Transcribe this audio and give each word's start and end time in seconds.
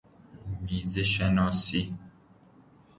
میزه 0.61 1.03
شناسی 1.03 1.95